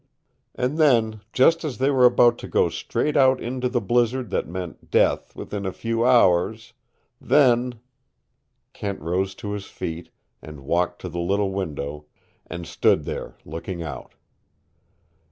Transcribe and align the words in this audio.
And 0.55 0.79
then, 0.79 1.21
just 1.31 1.63
as 1.63 1.77
they 1.77 1.91
were 1.91 2.05
about 2.07 2.39
to 2.39 2.47
go 2.47 2.69
straight 2.69 3.15
out 3.15 3.39
into 3.39 3.69
the 3.69 3.79
blizzard 3.79 4.31
that 4.31 4.47
meant 4.47 4.89
death 4.89 5.35
within 5.35 5.63
a 5.63 5.71
few 5.71 6.03
hours, 6.03 6.73
then" 7.21 7.75
Kent 8.73 8.99
rose 8.99 9.35
to 9.35 9.51
his 9.51 9.65
feet, 9.67 10.09
and 10.41 10.61
walked 10.65 11.01
to 11.01 11.07
the 11.09 11.19
little 11.19 11.51
window, 11.51 12.07
and 12.47 12.65
stood 12.65 13.03
there, 13.03 13.37
looking 13.45 13.83
out. 13.83 14.15